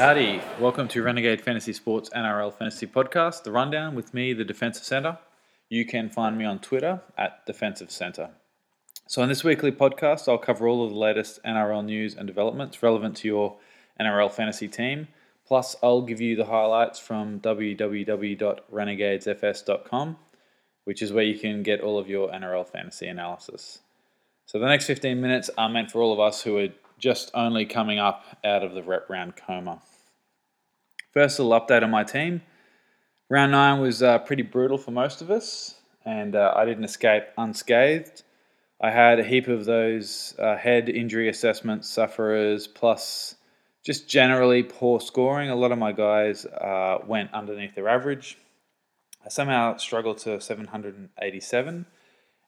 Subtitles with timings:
[0.00, 4.84] Howdy, welcome to Renegade Fantasy Sports NRL Fantasy Podcast, The Rundown with me, the Defensive
[4.84, 5.18] Centre.
[5.68, 8.30] You can find me on Twitter at Defensive Centre.
[9.06, 12.82] So, in this weekly podcast, I'll cover all of the latest NRL news and developments
[12.82, 13.58] relevant to your
[14.00, 15.08] NRL fantasy team.
[15.46, 20.16] Plus, I'll give you the highlights from www.renegadesfs.com,
[20.84, 23.80] which is where you can get all of your NRL fantasy analysis.
[24.46, 27.66] So, the next 15 minutes are meant for all of us who are just only
[27.66, 29.82] coming up out of the rep round coma.
[31.12, 32.42] First little update on my team.
[33.28, 35.74] Round nine was uh, pretty brutal for most of us,
[36.04, 38.22] and uh, I didn't escape unscathed.
[38.80, 43.34] I had a heap of those uh, head injury assessment sufferers, plus
[43.82, 45.50] just generally poor scoring.
[45.50, 48.38] A lot of my guys uh, went underneath their average.
[49.24, 51.86] I somehow struggled to 787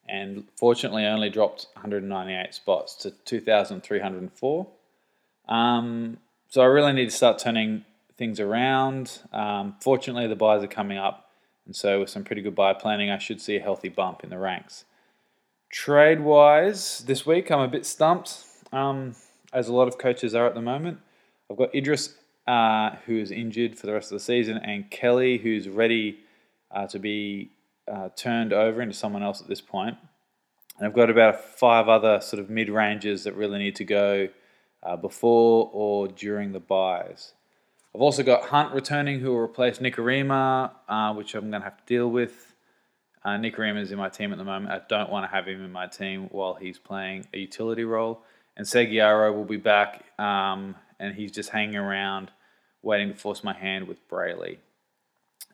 [0.08, 4.66] and fortunately only dropped 198 spots to 2,304.
[5.48, 7.84] Um, so I really need to start turning
[8.16, 9.20] things around.
[9.32, 11.30] Um, fortunately, the buys are coming up,
[11.66, 14.30] and so with some pretty good buy planning, I should see a healthy bump in
[14.30, 14.84] the ranks.
[15.70, 19.14] Trade wise, this week I'm a bit stumped, um,
[19.52, 20.98] as a lot of coaches are at the moment.
[21.50, 22.14] I've got Idris,
[22.46, 26.20] uh, who is injured for the rest of the season, and Kelly, who's ready
[26.70, 27.50] uh, to be
[27.90, 29.96] uh, turned over into someone else at this point.
[30.78, 34.28] And I've got about five other sort of mid ranges that really need to go
[34.82, 37.32] uh, before or during the buys.
[37.94, 41.76] I've also got Hunt returning, who will replace Nikorima, uh, which I'm going to have
[41.76, 42.54] to deal with.
[43.24, 44.72] Uh, is in my team at the moment.
[44.72, 48.22] I don't want to have him in my team while he's playing a utility role.
[48.56, 52.30] And Segeyaro will be back, um, and he's just hanging around,
[52.82, 54.58] waiting to force my hand with Brayley.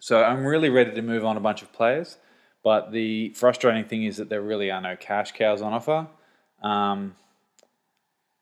[0.00, 2.17] So I'm really ready to move on a bunch of players.
[2.62, 6.06] But the frustrating thing is that there really are no cash cows on offer.
[6.62, 7.17] Um,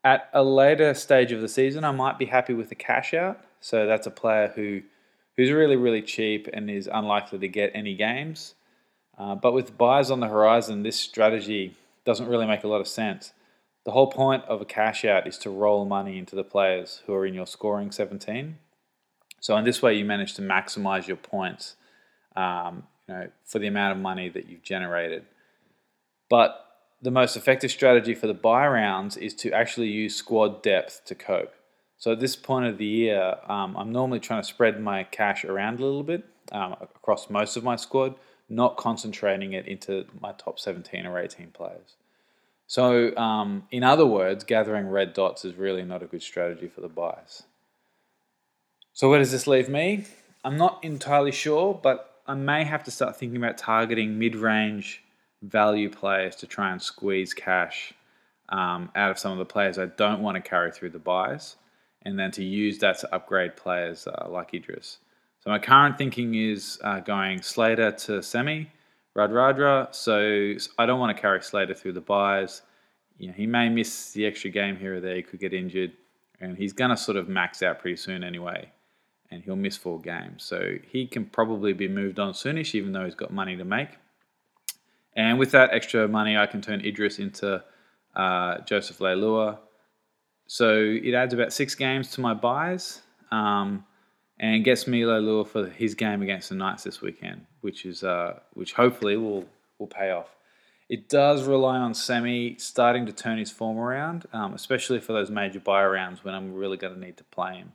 [0.03, 3.41] at a later stage of the season, I might be happy with the cash out.
[3.59, 4.81] So that's a player who
[5.35, 8.55] who's really really cheap and is unlikely to get any games.
[9.17, 12.87] Uh, but with buys on the horizon, this strategy doesn't really make a lot of
[12.87, 13.33] sense.
[13.83, 17.13] The whole point of a cash out is to roll money into the players who
[17.13, 18.57] are in your scoring 17.
[19.39, 21.75] So in this way, you manage to maximize your points
[22.35, 25.25] um, you know, for the amount of money that you've generated.
[26.29, 26.65] But
[27.01, 31.15] the most effective strategy for the buy rounds is to actually use squad depth to
[31.15, 31.53] cope.
[31.97, 35.43] So at this point of the year, um, I'm normally trying to spread my cash
[35.43, 38.15] around a little bit um, across most of my squad,
[38.49, 41.95] not concentrating it into my top 17 or 18 players.
[42.67, 46.81] So, um, in other words, gathering red dots is really not a good strategy for
[46.81, 47.43] the buys.
[48.93, 50.05] So, where does this leave me?
[50.43, 55.03] I'm not entirely sure, but I may have to start thinking about targeting mid-range
[55.41, 57.93] value players to try and squeeze cash
[58.49, 61.55] um, out of some of the players I don't want to carry through the buys,
[62.07, 64.99] and then to use that to upgrade players uh, like Idris.
[65.43, 68.71] So my current thinking is uh, going Slater to semi,
[69.15, 69.93] Radradra.
[69.93, 72.63] So I don't want to carry Slater through the buys.
[73.17, 75.17] You know, he may miss the extra game here or there.
[75.17, 75.91] He could get injured,
[76.39, 78.71] and he's going to sort of max out pretty soon anyway
[79.29, 80.43] and he'll miss four games.
[80.43, 83.89] So he can probably be moved on soonish, even though he's got money to make.
[85.15, 87.63] And with that extra money, I can turn Idris into
[88.15, 89.57] uh, Joseph Leilua.
[90.47, 93.85] So it adds about six games to my buys um,
[94.39, 98.39] and gets Milo Leilua for his game against the Knights this weekend, which is uh,
[98.53, 99.45] which hopefully will
[99.77, 100.35] will pay off.
[100.89, 105.29] It does rely on Semi starting to turn his form around, um, especially for those
[105.29, 107.73] major buy rounds when I'm really going to need to play him.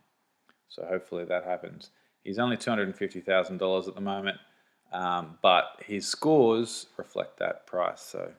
[0.70, 1.90] So hopefully that happens.
[2.24, 4.38] He's only $250,000 at the moment,
[4.92, 8.00] um, but his scores reflect that price.
[8.00, 8.32] So,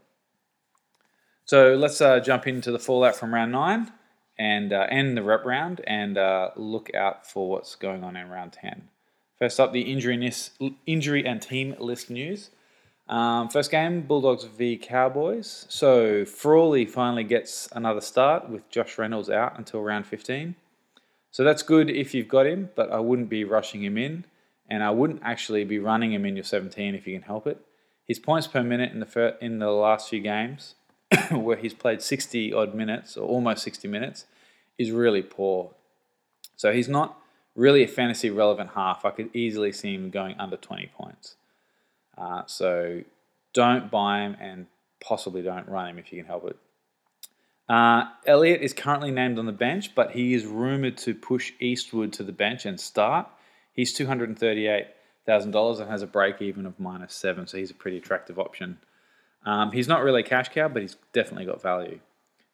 [1.45, 3.91] so let's uh, jump into the fallout from round nine
[4.37, 8.29] and uh, end the rep round and uh, look out for what's going on in
[8.29, 8.89] round 10.
[9.37, 10.31] First up, the injury,
[10.85, 12.49] injury and team list news.
[13.07, 15.65] Um, first game, Bulldogs v Cowboys.
[15.69, 20.55] So Frawley finally gets another start with Josh Reynolds out until round 15.
[21.29, 24.25] So that's good if you've got him, but I wouldn't be rushing him in,
[24.69, 27.59] and I wouldn't actually be running him in your 17 if you can help it.
[28.05, 30.75] His points per minute in the fir- in the last few games,
[31.31, 34.25] where he's played 60 odd minutes or almost 60 minutes,
[34.77, 35.71] is really poor.
[36.55, 37.17] So he's not
[37.55, 39.05] really a fantasy relevant half.
[39.05, 41.35] I could easily see him going under 20 points.
[42.17, 43.01] Uh, so
[43.53, 44.67] don't buy him and
[44.99, 46.57] possibly don't run him if you can help it.
[47.69, 52.11] Uh, Elliott is currently named on the bench, but he is rumoured to push Eastwood
[52.13, 53.27] to the bench and start.
[53.71, 58.37] He's $238,000 and has a break even of minus seven, so he's a pretty attractive
[58.37, 58.79] option.
[59.45, 61.99] Um, he's not really a cash cow, but he's definitely got value.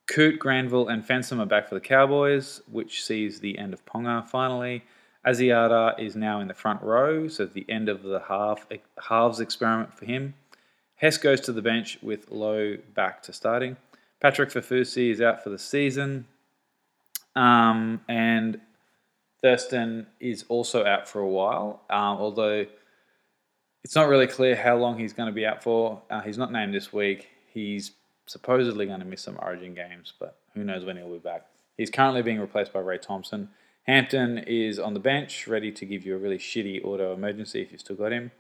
[0.08, 4.28] Coote, Granville, and Fensom are back for the Cowboys, which sees the end of Ponga
[4.28, 4.84] finally.
[5.26, 8.66] Asiata is now in the front row, so the end of the half
[9.08, 10.34] halves experiment for him.
[10.96, 13.78] Hess goes to the bench with Lowe back to starting.
[14.20, 16.26] Patrick Fa'asuamaleaui is out for the season.
[17.36, 18.60] Um, and
[19.42, 22.66] Thurston is also out for a while, um, although
[23.84, 26.02] it's not really clear how long he's going to be out for.
[26.10, 27.30] Uh, he's not named this week.
[27.52, 27.92] He's
[28.26, 31.46] supposedly going to miss some Origin games, but who knows when he'll be back.
[31.78, 33.50] He's currently being replaced by Ray Thompson.
[33.84, 37.72] Hampton is on the bench, ready to give you a really shitty auto emergency if
[37.72, 38.32] you've still got him.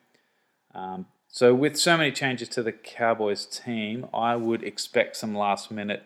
[0.75, 5.71] Um, so, with so many changes to the Cowboys team, I would expect some last
[5.71, 6.03] minute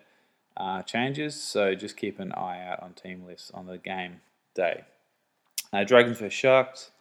[0.55, 1.41] uh, changes.
[1.41, 4.21] So, just keep an eye out on team lists on the game
[4.53, 4.83] day.
[5.71, 6.91] Uh, Dragons vs Sharks.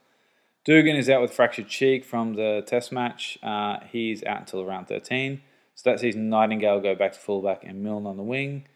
[0.65, 3.39] Dugan is out with fractured cheek from the test match.
[3.43, 5.43] Uh, he's out until around 13.
[5.75, 8.67] So that sees Nightingale go back to fullback and Milne on the wing.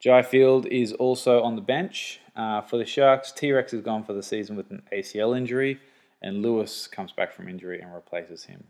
[0.00, 2.20] Jai Field is also on the bench.
[2.34, 5.80] Uh, for the Sharks, T Rex is gone for the season with an ACL injury,
[6.20, 8.64] and Lewis comes back from injury and replaces him.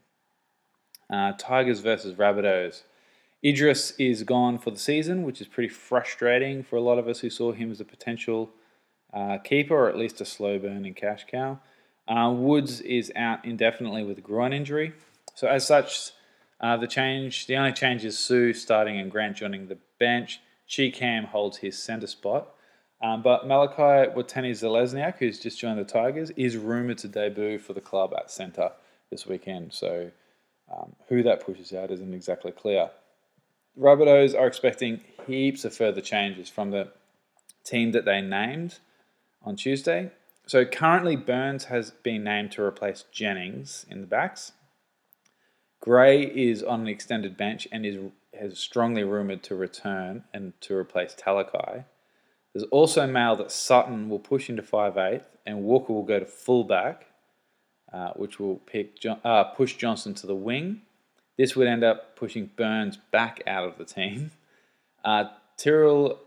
[1.12, 2.82] Uh, Tigers versus Rabbitohs.
[3.44, 7.20] Idris is gone for the season, which is pretty frustrating for a lot of us
[7.20, 8.50] who saw him as a potential
[9.12, 11.58] uh, keeper or at least a slow burn in cash cow.
[12.08, 14.92] Uh, Woods is out indefinitely with a groin injury.
[15.34, 16.12] So as such,
[16.60, 20.40] uh, the change, the only change is Sue starting and Grant joining the bench.
[20.66, 22.48] Chee-Kam holds his centre spot.
[23.02, 27.80] Um, but Malakai Watene-Zelezniak, who's just joined the Tigers, is rumoured to debut for the
[27.80, 28.72] club at centre
[29.10, 29.74] this weekend.
[29.74, 30.10] So
[30.72, 32.90] um, who that pushes out isn't exactly clear.
[33.78, 36.88] Rabbitohs are expecting heaps of further changes from the
[37.64, 38.78] team that they named
[39.42, 40.10] on Tuesday.
[40.46, 44.52] So currently, Burns has been named to replace Jennings in the backs.
[45.80, 47.98] Gray is on an extended bench and is
[48.38, 51.84] has strongly rumoured to return and to replace Talakai.
[52.52, 57.06] There's also mail that Sutton will push into 5'8 and Walker will go to fullback,
[57.92, 60.82] uh, which will pick uh, push Johnston to the wing.
[61.38, 64.30] This would end up pushing Burns back out of the team.
[65.04, 66.18] Uh, Tyrell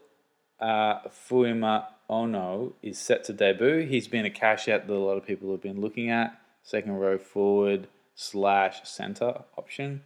[0.61, 3.85] uh, Fuima Ono is set to debut.
[3.85, 6.39] He's been a cash out that a lot of people have been looking at.
[6.63, 10.01] Second row forward slash center option.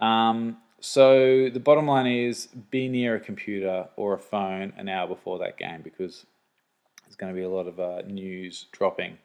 [0.00, 5.08] Um, so the bottom line is be near a computer or a phone an hour
[5.08, 6.26] before that game because
[7.02, 9.18] there's going to be a lot of uh, news dropping.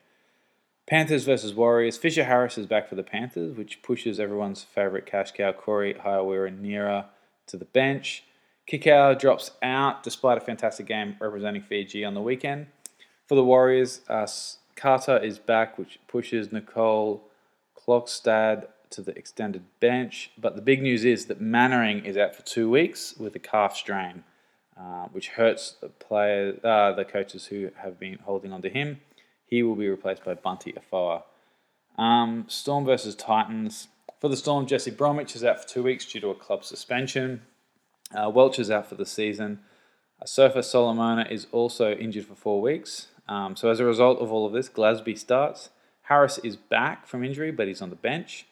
[0.87, 1.97] Panthers versus Warriors.
[1.97, 6.57] Fisher Harris is back for the Panthers, which pushes everyone's favourite cash cow, Corey Harawira,
[6.57, 7.05] nearer
[7.47, 8.23] to the bench.
[8.69, 12.67] Kikau drops out despite a fantastic game representing Fiji on the weekend.
[13.27, 14.27] For the Warriors, uh,
[14.75, 17.23] Carter is back, which pushes Nicole
[17.75, 20.31] Klokstad to the extended bench.
[20.37, 23.75] But the big news is that Mannering is out for two weeks with a calf
[23.75, 24.23] strain,
[24.79, 29.01] uh, which hurts the players, uh, the coaches who have been holding on to him.
[29.47, 31.23] He will be replaced by Bunty Afoa.
[31.97, 33.87] Um, Storm versus Titans.
[34.19, 37.41] For the Storm, Jesse Bromwich is out for two weeks due to a club suspension.
[38.13, 39.59] Uh, Welch is out for the season.
[40.21, 43.07] Uh, Sofa Solomona is also injured for four weeks.
[43.27, 45.69] Um, so as a result of all of this, Glasby starts.
[46.03, 48.47] Harris is back from injury, but he's on the bench.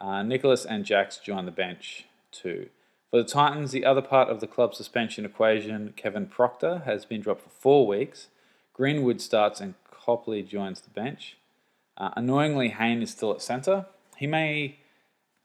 [0.00, 2.68] Uh, Nicholas and Jacks join the bench too.
[3.10, 7.20] For the Titans, the other part of the club suspension equation, Kevin Proctor, has been
[7.20, 8.28] dropped for four weeks.
[8.72, 11.36] Greenwood starts and Copley joins the bench.
[11.96, 13.86] Uh, annoyingly, Hayne is still at centre.
[14.16, 14.78] He may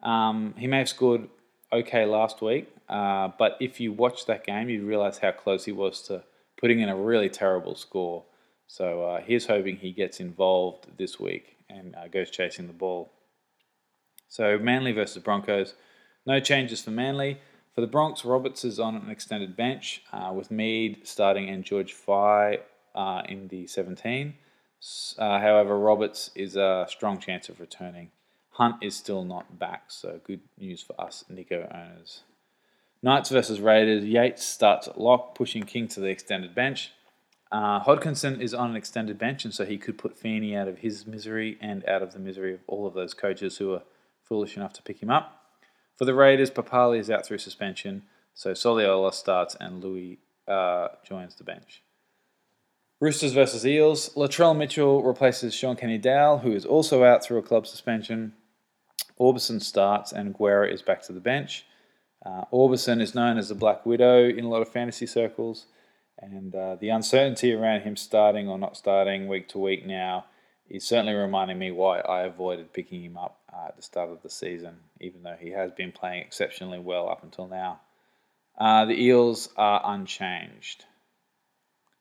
[0.03, 1.27] um, he may have scored
[1.75, 5.71] okay last week, uh, but if you watch that game, you realise how close he
[5.71, 6.23] was to
[6.57, 8.23] putting in a really terrible score.
[8.67, 13.11] So uh, he's hoping he gets involved this week and uh, goes chasing the ball.
[14.27, 15.75] So Manly versus Broncos.
[16.25, 17.39] No changes for Manly.
[17.73, 21.93] For the Bronx, Roberts is on an extended bench uh, with Mead starting and George
[21.93, 22.59] Fry
[22.95, 24.33] uh, in the 17.
[25.17, 28.11] Uh, however, Roberts is a strong chance of returning.
[28.55, 32.21] Hunt is still not back, so good news for us Nico owners.
[33.03, 34.05] Knights versus Raiders.
[34.05, 36.93] Yates starts at lock, pushing King to the extended bench.
[37.51, 40.77] Uh, Hodkinson is on an extended bench, and so he could put Feeney out of
[40.77, 43.81] his misery and out of the misery of all of those coaches who are
[44.23, 45.41] foolish enough to pick him up.
[45.97, 51.35] For the Raiders, Papalii is out through suspension, so Soliola starts and Louis uh, joins
[51.35, 51.83] the bench.
[53.01, 54.11] Roosters versus Eels.
[54.15, 58.31] Latrell Mitchell replaces Shaun Kenny-Dowall, who is also out through a club suspension.
[59.19, 61.65] Aubusson starts and Guerra is back to the bench.
[62.25, 65.67] Uh, Aubusson is known as the Black Widow in a lot of fantasy circles,
[66.19, 70.25] and uh, the uncertainty around him starting or not starting week to week now
[70.69, 74.23] is certainly reminding me why I avoided picking him up uh, at the start of
[74.23, 77.81] the season, even though he has been playing exceptionally well up until now.
[78.57, 80.85] Uh, the Eels are unchanged.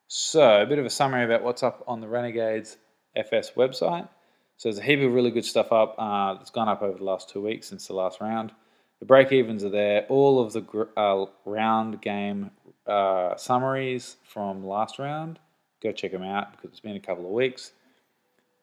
[0.06, 2.76] So, a bit of a summary about what's up on the Renegades
[3.16, 4.08] FS website.
[4.56, 5.94] So, there's a heap of really good stuff up.
[5.98, 8.52] Uh, it's gone up over the last two weeks since the last round.
[9.00, 10.06] The break evens are there.
[10.08, 12.50] All of the uh, round game
[12.86, 15.38] uh, summaries from last round.
[15.82, 17.72] Go check them out because it's been a couple of weeks.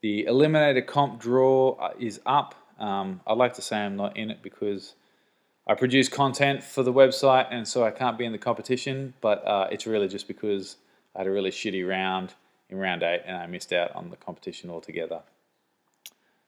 [0.01, 2.55] The Eliminator comp draw uh, is up.
[2.79, 4.95] Um, I'd like to say I'm not in it because
[5.67, 9.45] I produce content for the website and so I can't be in the competition, but
[9.45, 10.77] uh, it's really just because
[11.15, 12.33] I had a really shitty round
[12.69, 15.21] in round eight and I missed out on the competition altogether.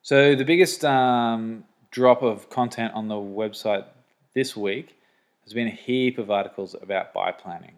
[0.05, 3.86] So, the biggest um, drop of content on the website
[4.33, 4.98] this week
[5.45, 7.75] has been a heap of articles about buy planning.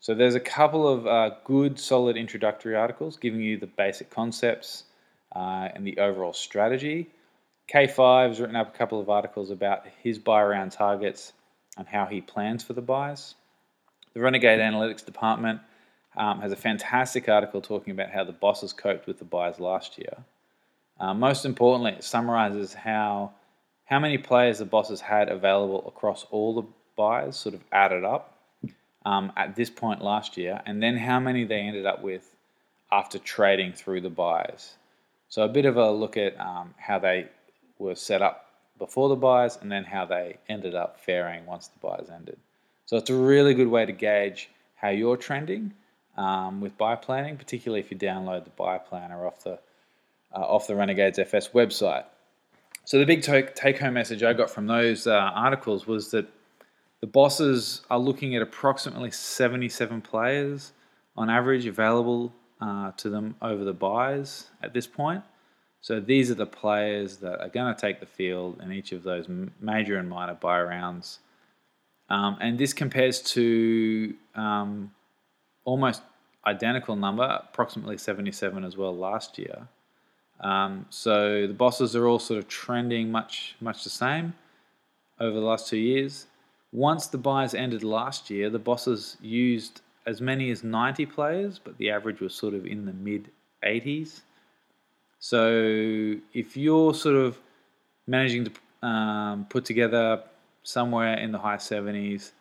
[0.00, 4.84] So, there's a couple of uh, good, solid introductory articles giving you the basic concepts
[5.36, 7.10] uh, and the overall strategy.
[7.72, 11.32] K5 has written up a couple of articles about his buy around targets
[11.78, 13.36] and how he plans for the buys.
[14.14, 15.60] The Renegade Analytics Department
[16.16, 19.96] um, has a fantastic article talking about how the bosses coped with the buys last
[19.96, 20.24] year.
[20.98, 23.32] Uh, most importantly, it summarizes how
[23.84, 28.36] how many players the bosses had available across all the buys, sort of added up
[29.04, 32.34] um, at this point last year, and then how many they ended up with
[32.90, 34.74] after trading through the buys.
[35.28, 37.28] So a bit of a look at um, how they
[37.78, 38.46] were set up
[38.78, 42.38] before the buys and then how they ended up faring once the buys ended.
[42.86, 45.72] So it's a really good way to gauge how you're trending
[46.16, 49.58] um, with buy planning, particularly if you download the buy planner off the
[50.36, 52.04] uh, off the Renegades FS website.
[52.84, 56.28] So the big take home message I got from those uh, articles was that
[57.00, 60.72] the bosses are looking at approximately 77 players
[61.16, 65.24] on average available uh, to them over the buys at this point.
[65.80, 69.02] So these are the players that are going to take the field in each of
[69.02, 69.28] those
[69.60, 71.20] major and minor buy rounds.
[72.08, 74.92] Um, and this compares to um,
[75.64, 76.02] almost
[76.46, 79.68] identical number, approximately 77 as well last year.
[80.40, 84.34] Um, so the bosses are all sort of trending much much the same
[85.18, 86.26] over the last two years.
[86.72, 91.76] Once the buys ended last year, the bosses used as many as 90 players, but
[91.78, 93.30] the average was sort of in the mid
[93.64, 94.20] 80s.
[95.18, 97.38] So if you're sort of
[98.06, 100.22] managing to um, put together
[100.62, 102.32] somewhere in the high 70s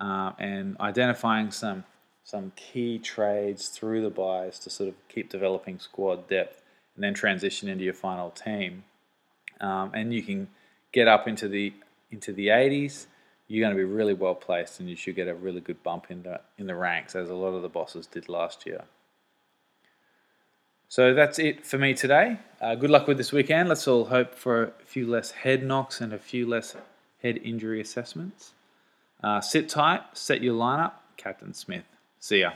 [0.00, 1.84] uh, and identifying some
[2.22, 6.59] some key trades through the buys to sort of keep developing squad depth
[7.00, 8.84] and then transition into your final team,
[9.62, 10.48] um, and you can
[10.92, 11.72] get up into the
[12.10, 13.06] into the 80s,
[13.48, 16.10] you're going to be really well placed, and you should get a really good bump
[16.10, 18.82] in the in the ranks, as a lot of the bosses did last year.
[20.88, 22.38] So that's it for me today.
[22.60, 23.70] Uh, good luck with this weekend.
[23.70, 26.76] Let's all hope for a few less head knocks and a few less
[27.22, 28.52] head injury assessments.
[29.24, 30.92] Uh, sit tight, set your lineup.
[31.16, 31.84] Captain Smith.
[32.18, 32.50] See ya.